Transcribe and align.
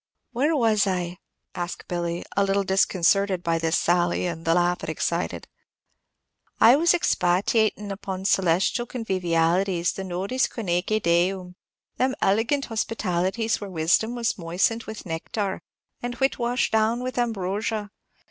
"Where 0.31 0.55
was 0.55 0.87
I?" 0.87 1.19
asked 1.53 1.87
Billy, 1.87 2.25
a 2.35 2.43
little 2.43 2.63
disconcerted 2.63 3.43
by 3.43 3.59
this 3.59 3.77
sally, 3.77 4.25
and 4.25 4.45
the 4.45 4.55
laugh 4.55 4.81
it 4.81 4.89
excited. 4.89 5.47
"I 6.59 6.75
was 6.75 6.95
expatiatin' 6.95 7.91
upon 7.91 8.25
celestial 8.25 8.87
convivialities. 8.87 9.91
The 9.93 10.03
nodes 10.03 10.47
coenoeque 10.47 11.03
deum, 11.03 11.53
them 11.97 12.15
elegant 12.19 12.65
hospitalities 12.65 13.61
where 13.61 13.69
wisdom 13.69 14.15
was 14.15 14.39
moistened 14.39 14.85
with 14.85 15.05
nectar, 15.05 15.61
and 16.01 16.15
wit 16.15 16.39
washed 16.39 16.71
down 16.71 17.03
with 17.03 17.19
ambrosia. 17.19 17.91